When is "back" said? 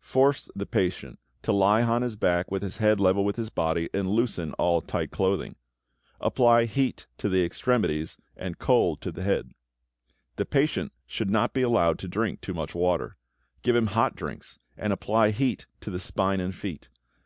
2.16-2.50